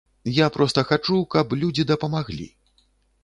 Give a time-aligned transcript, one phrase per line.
[0.35, 2.47] Я проста хачу, каб людзі дапамаглі.